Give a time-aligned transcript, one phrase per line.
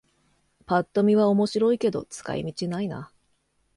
[0.65, 3.11] ぱっと見は面白いけど使い道ないな